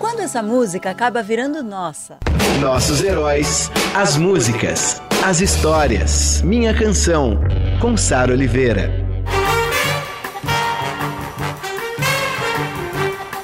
[0.00, 2.16] Quando essa música acaba virando nossa?
[2.58, 6.40] Nossos heróis, as músicas, as histórias.
[6.40, 7.38] Minha canção,
[7.82, 8.90] com Sara Oliveira.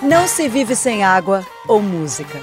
[0.00, 2.40] Não se vive sem água ou música.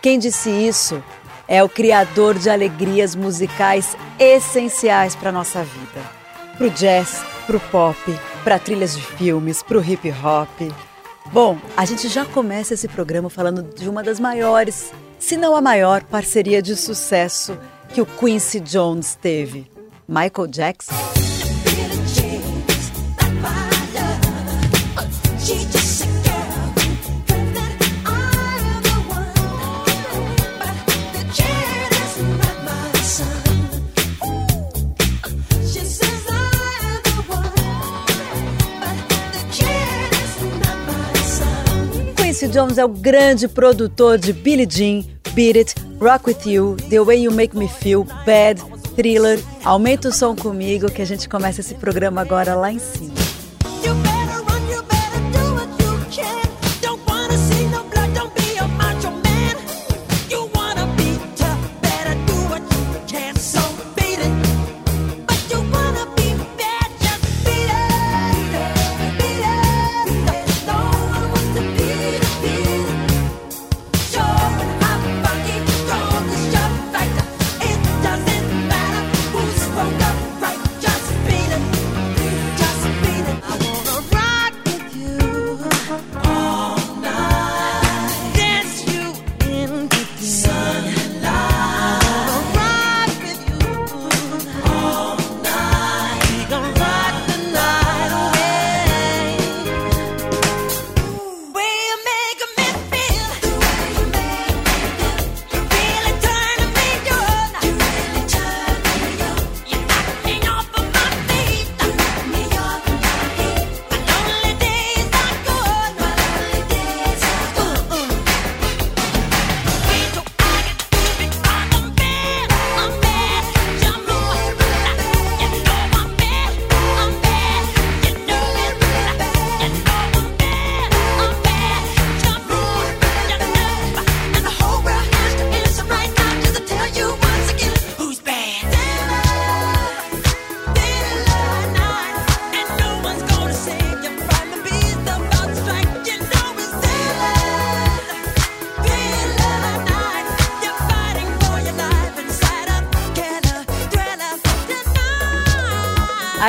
[0.00, 1.04] Quem disse isso
[1.46, 6.00] é o criador de alegrias musicais essenciais para nossa vida.
[6.56, 7.98] Pro jazz, pro pop,
[8.42, 10.72] para trilhas de filmes, pro hip hop.
[11.32, 15.60] Bom, a gente já começa esse programa falando de uma das maiores, se não a
[15.60, 17.56] maior, parceria de sucesso
[17.94, 19.70] que o Quincy Jones teve.
[20.08, 21.29] Michael Jackson.
[42.60, 47.22] Jones é o grande produtor de Billie Jean, Beat It, Rock With You, The Way
[47.22, 48.60] You Make Me Feel, Bad,
[48.94, 49.40] Thriller.
[49.64, 53.14] Aumenta o som comigo que a gente começa esse programa agora lá em cima.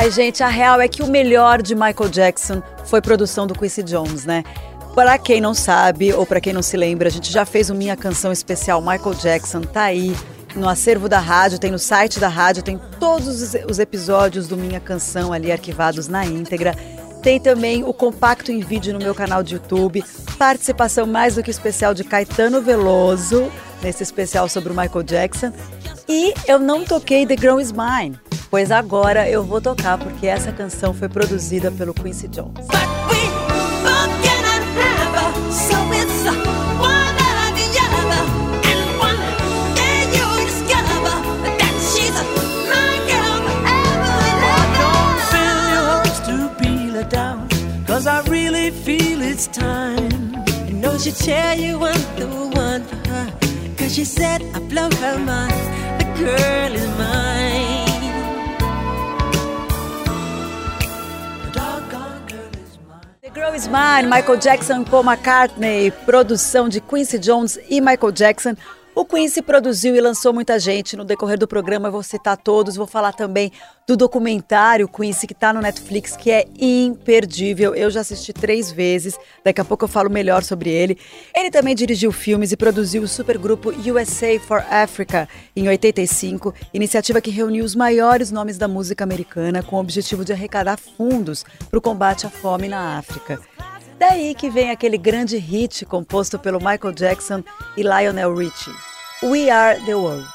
[0.02, 3.84] Ai, gente, a real é que o melhor de Michael Jackson foi produção do Quincy
[3.84, 4.42] Jones, né?
[4.96, 7.74] Para quem não sabe ou para quem não se lembra, a gente já fez o
[7.74, 10.12] Minha Canção Especial Michael Jackson, tá aí
[10.56, 14.80] no acervo da rádio, tem no site da rádio, tem todos os episódios do Minha
[14.80, 16.74] Canção ali arquivados na íntegra.
[17.22, 20.04] Tem também o compacto em vídeo no meu canal de YouTube,
[20.36, 25.52] participação mais do que especial de Caetano Veloso, nesse especial sobre o Michael Jackson.
[26.08, 28.18] E eu não toquei The Girl Is Mine,
[28.52, 32.66] Pois agora eu vou tocar porque essa canção foi produzida pelo Quincy Jones.
[47.86, 50.34] Cause I really feel it's time.
[50.68, 53.32] You know she tell you I'm the one for her.
[53.78, 55.54] Cause she said I blow her mind.
[55.98, 57.31] The girl is mine.
[63.42, 68.54] Girl Is Michael Jackson, Paul McCartney, produção de Quincy Jones e Michael Jackson.
[68.94, 70.96] O Quincy produziu e lançou muita gente.
[70.98, 72.76] No decorrer do programa eu vou citar todos.
[72.76, 73.50] Vou falar também
[73.86, 77.74] do documentário Quincy que está no Netflix, que é imperdível.
[77.74, 79.18] Eu já assisti três vezes.
[79.42, 80.98] Daqui a pouco eu falo melhor sobre ele.
[81.34, 87.30] Ele também dirigiu filmes e produziu o supergrupo USA for Africa em 85, iniciativa que
[87.30, 91.82] reuniu os maiores nomes da música americana com o objetivo de arrecadar fundos para o
[91.82, 93.40] combate à fome na África.
[94.02, 97.44] Daí que vem aquele grande hit composto pelo Michael Jackson
[97.76, 98.74] e Lionel Richie,
[99.22, 100.26] We Are the World.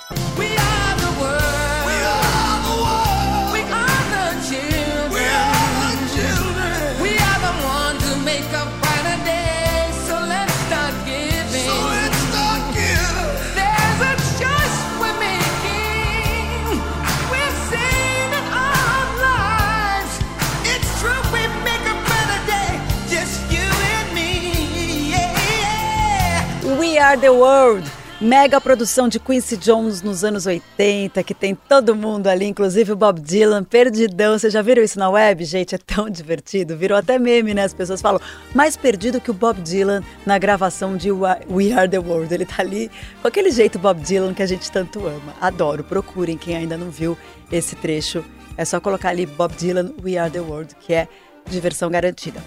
[27.07, 27.89] Are the World.
[28.19, 32.97] Mega produção de Quincy Jones nos anos 80, que tem todo mundo ali, inclusive o
[32.97, 34.37] Bob Dylan, perdidão.
[34.37, 35.45] Vocês já viram isso na web?
[35.45, 36.75] Gente, é tão divertido.
[36.75, 37.63] Virou até meme, né?
[37.63, 38.19] As pessoas falam,
[38.53, 42.33] mais perdido que o Bob Dylan na gravação de We Are the World.
[42.33, 45.33] Ele tá ali com aquele jeito Bob Dylan que a gente tanto ama.
[45.39, 45.85] Adoro.
[45.85, 47.17] Procurem quem ainda não viu
[47.49, 48.21] esse trecho.
[48.57, 51.07] É só colocar ali Bob Dylan, We Are the World, que é
[51.49, 52.43] diversão garantida.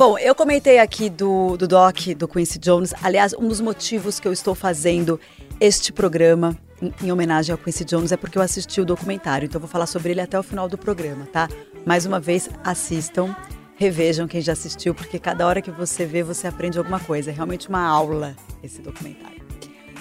[0.00, 2.94] Bom, eu comentei aqui do, do doc do Quincy Jones.
[3.02, 5.20] Aliás, um dos motivos que eu estou fazendo
[5.60, 9.44] este programa em, em homenagem ao Quincy Jones é porque eu assisti o documentário.
[9.44, 11.50] Então, eu vou falar sobre ele até o final do programa, tá?
[11.84, 13.36] Mais uma vez, assistam,
[13.76, 17.30] revejam quem já assistiu, porque cada hora que você vê, você aprende alguma coisa.
[17.30, 19.42] É realmente uma aula esse documentário.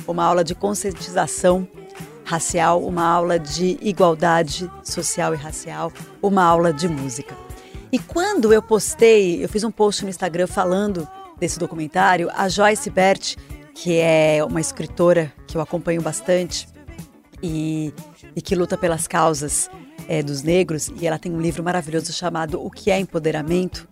[0.07, 1.67] Uma aula de conscientização
[2.23, 5.91] racial, uma aula de igualdade social e racial,
[6.21, 7.48] uma aula de música.
[7.91, 11.07] E quando eu postei, eu fiz um post no Instagram falando
[11.39, 13.35] desse documentário, a Joyce Bert,
[13.73, 16.67] que é uma escritora que eu acompanho bastante
[17.41, 17.93] e,
[18.35, 19.69] e que luta pelas causas
[20.07, 23.87] é, dos negros, e ela tem um livro maravilhoso chamado O que é Empoderamento,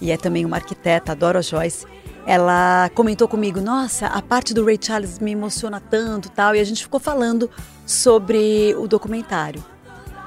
[0.00, 1.86] e é também uma arquiteta, adoro a Joyce.
[2.26, 6.64] Ela comentou comigo: Nossa, a parte do Ray Charles me emociona tanto, tal, e a
[6.64, 7.50] gente ficou falando
[7.86, 9.64] sobre o documentário.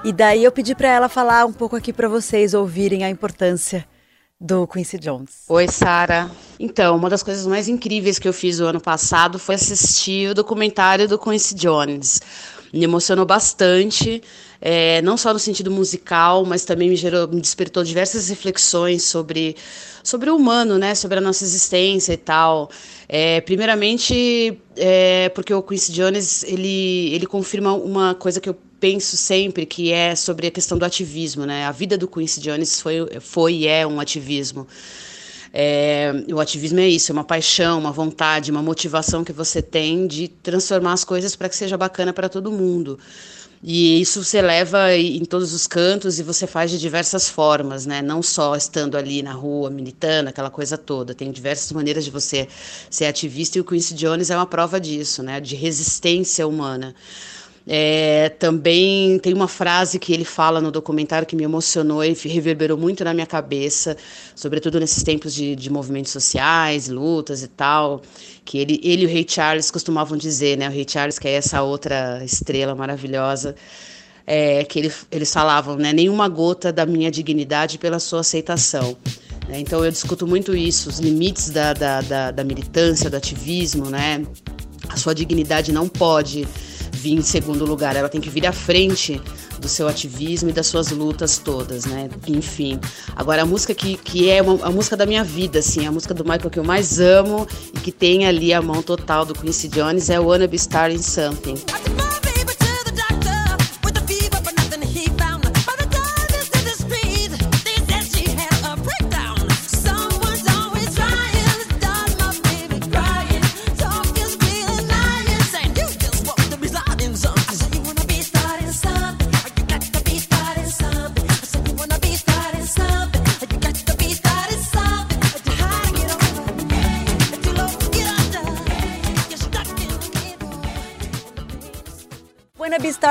[0.03, 3.87] E daí eu pedi para ela falar um pouco aqui para vocês ouvirem a importância
[4.39, 5.43] do Quincy Jones.
[5.47, 6.31] Oi, Sara.
[6.59, 10.33] Então, uma das coisas mais incríveis que eu fiz o ano passado foi assistir o
[10.33, 12.19] documentário do Quincy Jones.
[12.73, 14.23] Me emocionou bastante,
[14.59, 19.55] é, não só no sentido musical, mas também me, gerou, me despertou diversas reflexões sobre,
[20.03, 22.71] sobre o humano, né, sobre a nossa existência e tal.
[23.07, 29.15] É, primeiramente, é, porque o Quincy Jones ele, ele confirma uma coisa que eu penso
[29.15, 31.65] sempre que é sobre a questão do ativismo, né?
[31.65, 34.67] A vida do Quincy Jones foi, foi e é um ativismo.
[35.53, 40.07] É, o ativismo é isso, é uma paixão, uma vontade, uma motivação que você tem
[40.07, 42.97] de transformar as coisas para que seja bacana para todo mundo.
[43.63, 48.01] E isso você leva em todos os cantos e você faz de diversas formas, né?
[48.01, 51.13] Não só estando ali na rua, militando, aquela coisa toda.
[51.13, 52.47] Tem diversas maneiras de você
[52.89, 55.39] ser ativista e o Quincy Jones é uma prova disso, né?
[55.39, 56.95] De resistência humana.
[57.67, 62.77] É, também tem uma frase que ele fala no documentário que me emocionou e reverberou
[62.77, 63.95] muito na minha cabeça,
[64.35, 68.01] sobretudo nesses tempos de, de movimentos sociais, lutas e tal,
[68.43, 70.67] que ele, ele e o Ray Charles costumavam dizer, né?
[70.67, 73.55] O Ray Charles, que é essa outra estrela maravilhosa,
[74.25, 75.93] é, que ele, eles falavam, né?
[75.93, 78.97] Nenhuma gota da minha dignidade pela sua aceitação.
[79.47, 79.59] Né?
[79.59, 84.25] Então eu discuto muito isso, os limites da, da, da, da militância, do ativismo, né?
[84.89, 86.47] A sua dignidade não pode
[87.01, 89.19] vir em segundo lugar, ela tem que vir à frente
[89.59, 92.09] do seu ativismo e das suas lutas todas, né?
[92.27, 92.79] Enfim.
[93.15, 96.13] Agora, a música que, que é uma, a música da minha vida, assim, a música
[96.13, 99.67] do Michael que eu mais amo e que tem ali a mão total do Quincy
[99.67, 101.55] Jones é Wanna Be Starting Something.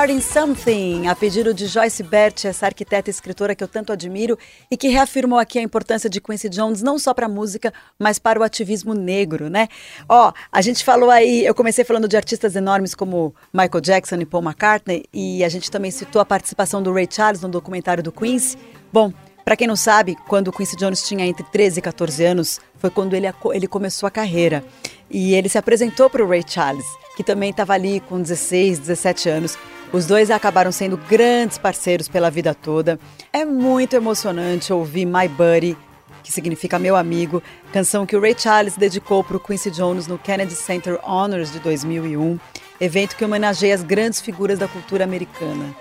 [0.01, 4.35] Starting Something, a pedido de Joyce Bert, essa arquiteta e escritora que eu tanto admiro
[4.71, 8.17] e que reafirmou aqui a importância de Quincy Jones não só para a música, mas
[8.17, 9.67] para o ativismo negro, né?
[10.09, 14.25] Ó, a gente falou aí, eu comecei falando de artistas enormes como Michael Jackson e
[14.25, 18.11] Paul McCartney e a gente também citou a participação do Ray Charles no documentário do
[18.11, 18.57] Quincy.
[18.91, 19.13] Bom,
[19.45, 23.13] para quem não sabe, quando Quincy Jones tinha entre 13 e 14 anos, foi quando
[23.13, 24.63] ele, ele começou a carreira.
[25.09, 26.85] E ele se apresentou para o Ray Charles,
[27.21, 29.55] que também estava ali com 16, 17 anos.
[29.93, 32.99] Os dois acabaram sendo grandes parceiros pela vida toda.
[33.31, 35.77] É muito emocionante ouvir My Buddy,
[36.23, 40.17] que significa meu amigo, canção que o Ray Charles dedicou para o Quincy Jones no
[40.17, 42.39] Kennedy Center Honors de 2001,
[42.79, 45.75] evento que homenageia as grandes figuras da cultura americana.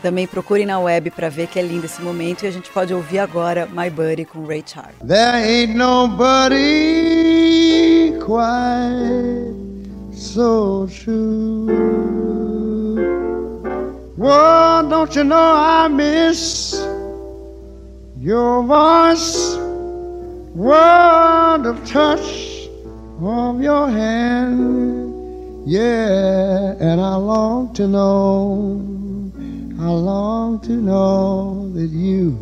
[0.00, 2.94] Também procure na web para ver que é lindo esse momento e a gente pode
[2.94, 4.96] ouvir agora My Buddy com Ray Charles.
[5.06, 6.56] There ain't nobody
[8.24, 9.67] quite
[10.18, 11.66] so true.
[14.16, 16.74] Well, don't you know I miss
[18.18, 19.56] your voice?
[20.54, 22.68] Word of touch
[23.22, 25.68] of your hand.
[25.68, 28.82] Yeah, and I long to know,
[29.78, 32.36] I long to know that you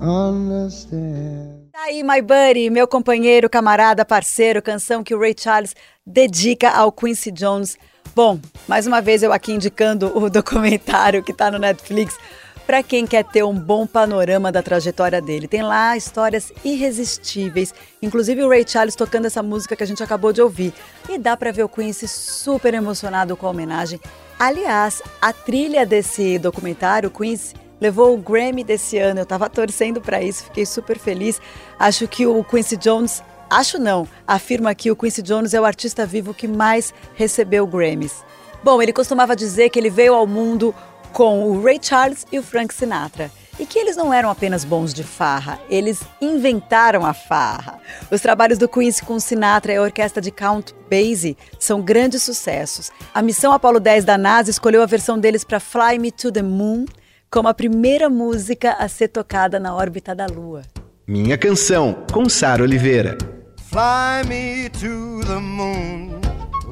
[0.00, 1.49] understand.
[1.82, 5.74] Aí, my buddy, meu companheiro, camarada, parceiro, canção que o Ray Charles
[6.06, 7.78] dedica ao Quincy Jones.
[8.14, 12.18] Bom, mais uma vez eu aqui indicando o documentário que está no Netflix
[12.66, 15.48] para quem quer ter um bom panorama da trajetória dele.
[15.48, 17.72] Tem lá histórias irresistíveis,
[18.02, 20.74] inclusive o Ray Charles tocando essa música que a gente acabou de ouvir.
[21.08, 23.98] E dá para ver o Quincy super emocionado com a homenagem.
[24.38, 29.20] Aliás, a trilha desse documentário, Quincy, levou o Grammy desse ano.
[29.20, 31.40] Eu estava torcendo para isso, fiquei super feliz.
[31.78, 36.04] Acho que o Quincy Jones, acho não, afirma que o Quincy Jones é o artista
[36.04, 38.24] vivo que mais recebeu Grammys.
[38.62, 40.74] Bom, ele costumava dizer que ele veio ao mundo
[41.12, 43.30] com o Ray Charles e o Frank Sinatra.
[43.58, 47.78] E que eles não eram apenas bons de farra, eles inventaram a farra.
[48.10, 52.90] Os trabalhos do Quincy com Sinatra e a orquestra de Count Basie são grandes sucessos.
[53.12, 56.42] A missão Apollo 10 da NASA escolheu a versão deles para Fly Me to the
[56.42, 56.86] Moon
[57.30, 60.62] como a primeira música a ser tocada na órbita da Lua.
[61.06, 63.16] Minha canção, com Sara Oliveira.
[63.56, 66.20] Fly me to the moon,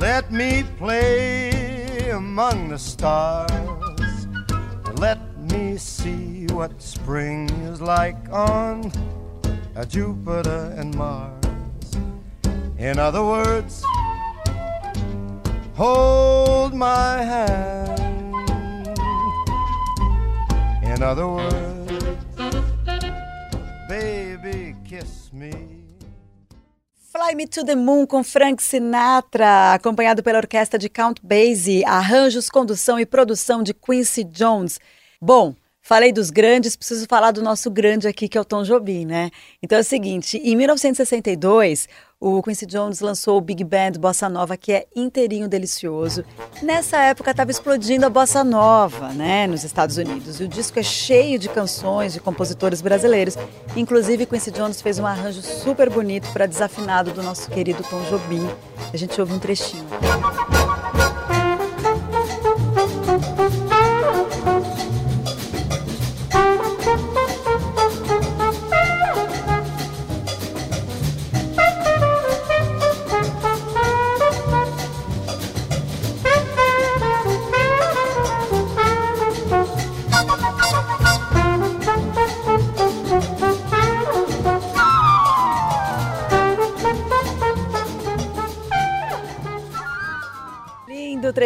[0.01, 3.53] let me play among the stars.
[4.99, 5.21] Let
[5.53, 8.91] me see what spring is like on
[9.89, 11.39] Jupiter and Mars.
[12.77, 13.83] In other words,
[15.77, 18.08] hold my hand.
[20.99, 21.93] In other words,
[23.89, 25.53] baby, kiss me.
[27.13, 32.51] Fly Me to the Moon com Frank Sinatra, acompanhado pela orquestra de Count Basie, arranjos,
[32.51, 34.81] condução e produção de Quincy Jones.
[35.23, 35.55] Bom,
[35.89, 39.31] falei dos grandes, preciso falar do nosso grande aqui, que é o Tom Jobim, né?
[39.63, 41.89] Então é o seguinte, em 1962,
[42.21, 46.27] o Quincy Jones lançou o Big Band Bossa Nova, que é inteirinho delicioso.
[46.63, 50.39] Nessa época estava explodindo a Bossa Nova, né, nos Estados Unidos.
[50.41, 53.35] E o disco é cheio de canções de compositores brasileiros.
[53.75, 58.47] Inclusive, Quincy Jones fez um arranjo super bonito para desafinado do nosso querido Tom Jobim.
[58.93, 59.87] A gente ouve um trechinho.
[59.89, 60.58] Lindo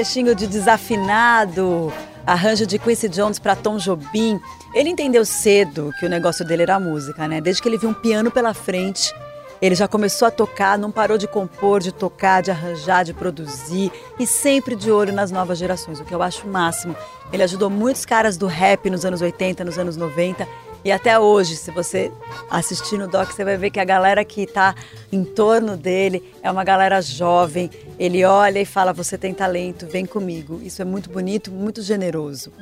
[0.02, 1.92] trechinho de desafinado,
[2.26, 4.40] arranjo de Quincy Jones para Tom Jobim.
[4.74, 7.40] Ele entendeu cedo que o negócio dele era a música, né?
[7.40, 9.14] Desde que ele viu um piano pela frente,
[9.60, 13.92] ele já começou a tocar, não parou de compor, de tocar, de arranjar, de produzir
[14.18, 16.96] e sempre de olho nas novas gerações, o que eu acho o máximo.
[17.32, 20.48] Ele ajudou muitos caras do rap nos anos 80, nos anos 90
[20.84, 22.10] e até hoje, se você
[22.50, 24.74] assistir no doc, você vai ver que a galera que está
[25.12, 27.70] em torno dele é uma galera jovem.
[27.98, 30.60] Ele olha e fala: Você tem talento, vem comigo.
[30.62, 32.52] Isso é muito bonito, muito generoso.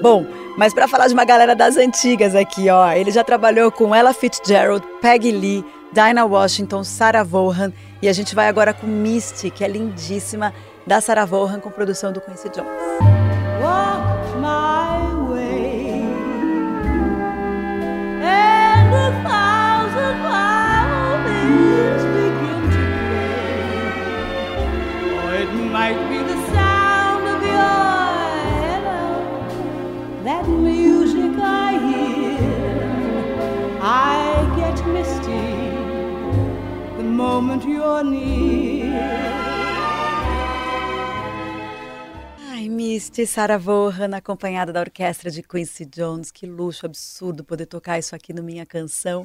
[0.00, 0.24] Bom,
[0.56, 4.14] mas para falar de uma galera das antigas aqui, ó, ele já trabalhou com Ella
[4.14, 9.64] Fitzgerald, Peggy Lee, Dinah Washington, Sarah Vaughan e a gente vai agora com Misty, que
[9.64, 10.54] é lindíssima,
[10.86, 12.70] da Sarah Vaughan com produção do Quincy Jones.
[13.60, 13.87] Walk
[37.40, 39.38] moment you're near.
[42.68, 46.30] Misty, Sarah Vaughan, acompanhada da orquestra de Quincy Jones.
[46.30, 49.24] Que luxo absurdo poder tocar isso aqui no Minha Canção.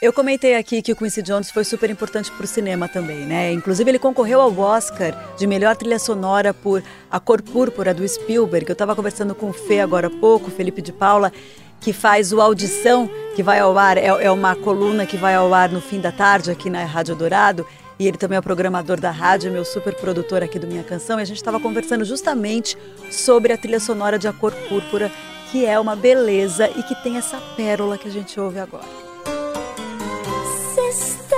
[0.00, 3.52] Eu comentei aqui que o Quincy Jones foi super importante para o cinema também, né?
[3.52, 8.68] Inclusive ele concorreu ao Oscar de melhor trilha sonora por A Cor Púrpura do Spielberg.
[8.68, 11.32] Eu estava conversando com o Fê agora há pouco, Felipe de Paula,
[11.80, 15.52] que faz o Audição, que vai ao ar, é, é uma coluna que vai ao
[15.54, 17.66] ar no fim da tarde aqui na Rádio Dourado.
[17.98, 21.18] E ele também é o programador da rádio, meu super produtor aqui do Minha Canção.
[21.18, 22.76] E a gente estava conversando justamente
[23.10, 25.12] sobre a trilha sonora de A Cor Púrpura,
[25.50, 28.84] que é uma beleza e que tem essa pérola que a gente ouve agora.
[30.74, 31.36] Sister,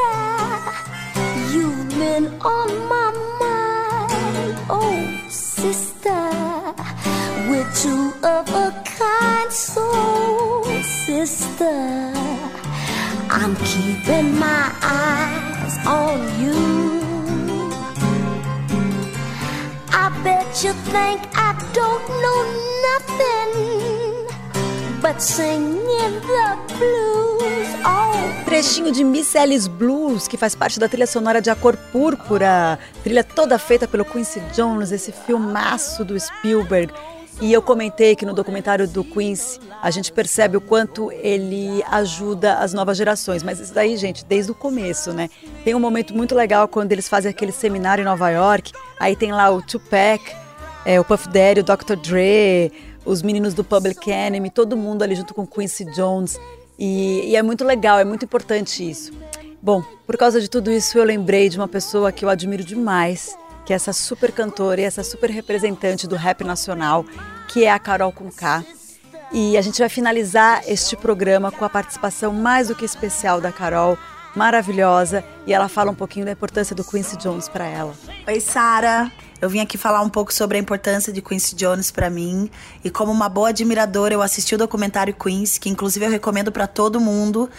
[1.53, 4.57] you've been on my mind.
[4.71, 6.13] Oh, sister,
[7.49, 8.92] will two of a
[11.27, 12.13] sister.
[13.31, 17.01] I'm keeping my eyes on you.
[19.93, 22.41] I bet you think I don't know
[22.89, 23.53] nothing
[25.01, 27.69] but singing the blues.
[27.85, 31.77] Oh, Trechinho de Miss Alice Blues, que faz parte da trilha sonora de A Cor
[31.91, 36.93] Púrpura, trilha toda feita pelo Quincy Jones, esse filmaço do Spielberg.
[37.41, 42.55] E eu comentei que no documentário do Quincy a gente percebe o quanto ele ajuda
[42.59, 43.43] as novas gerações.
[43.43, 45.29] Mas isso daí, gente, desde o começo, né?
[45.65, 48.73] Tem um momento muito legal quando eles fazem aquele seminário em Nova York.
[49.01, 50.23] Aí tem lá o Tupac,
[50.85, 51.97] é, o Puff Daddy, o Dr.
[51.97, 52.73] Dre,
[53.05, 56.39] os meninos do Public Enemy, todo mundo ali junto com Quincy Jones.
[56.79, 59.13] E, e é muito legal, é muito importante isso.
[59.61, 63.37] Bom, por causa de tudo isso, eu lembrei de uma pessoa que eu admiro demais,
[63.65, 67.05] que é essa super cantora e essa super representante do rap nacional,
[67.49, 68.65] que é a Carol Conká.
[69.33, 73.51] E a gente vai finalizar este programa com a participação mais do que especial da
[73.51, 73.97] Carol,
[74.37, 77.95] maravilhosa, e ela fala um pouquinho da importância do Quincy Jones para ela.
[78.27, 79.11] Oi, Sara.
[79.41, 82.49] Eu vim aqui falar um pouco sobre a importância de Quincy Jones pra mim
[82.85, 86.69] e como uma boa admiradora eu assisti o documentário Quincy, que inclusive eu recomendo pra
[86.69, 87.51] todo mundo.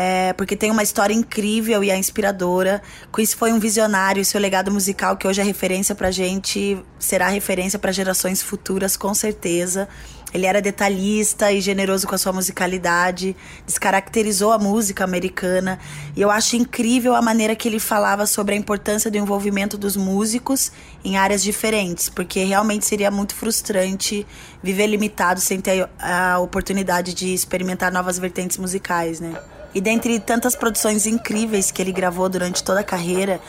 [0.00, 2.80] É, porque tem uma história incrível e é inspiradora.
[3.12, 7.26] Quincy foi um visionário e seu legado musical, que hoje é referência pra gente, será
[7.26, 9.88] referência para gerações futuras, com certeza.
[10.32, 13.34] Ele era detalhista e generoso com a sua musicalidade,
[13.66, 15.80] descaracterizou a música americana
[16.14, 19.96] e eu acho incrível a maneira que ele falava sobre a importância do envolvimento dos
[19.96, 20.70] músicos
[21.04, 24.24] em áreas diferentes, porque realmente seria muito frustrante
[24.62, 29.34] viver limitado sem ter a oportunidade de experimentar novas vertentes musicais, né?
[29.74, 33.40] E dentre tantas produções incríveis que ele gravou durante toda a carreira,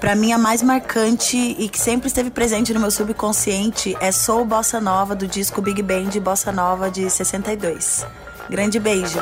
[0.00, 4.44] pra mim a mais marcante e que sempre esteve presente no meu subconsciente é Soul
[4.44, 8.06] Bossa Nova do disco Big Band Bossa Nova de 62.
[8.48, 9.18] Grande beijo.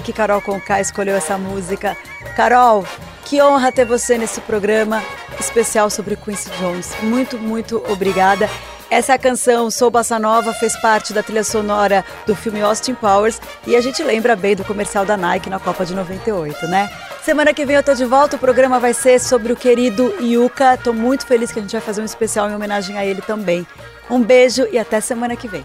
[0.00, 1.96] Que Carol Conká escolheu essa música.
[2.36, 2.84] Carol,
[3.24, 5.02] que honra ter você nesse programa
[5.38, 6.94] especial sobre Quincy Jones.
[7.02, 8.48] Muito, muito obrigada.
[8.90, 13.76] Essa canção, Sou Bossa Nova, fez parte da trilha sonora do filme Austin Powers e
[13.76, 16.90] a gente lembra bem do comercial da Nike na Copa de 98, né?
[17.22, 20.76] Semana que vem eu tô de volta, o programa vai ser sobre o querido Yuka.
[20.76, 23.64] Tô muito feliz que a gente vai fazer um especial em homenagem a ele também.
[24.10, 25.64] Um beijo e até semana que vem.